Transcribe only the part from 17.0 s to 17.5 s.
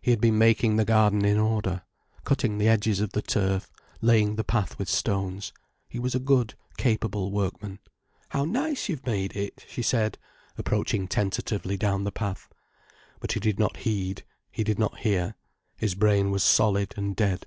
dead.